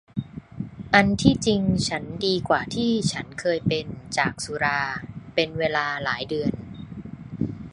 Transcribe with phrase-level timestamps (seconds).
[0.93, 3.85] อันที่จริงฉันดีกว่าที่ฉันเคยเป็น
[4.17, 4.81] จากสุรา
[5.35, 6.51] เป็นเวลาหลายเดือน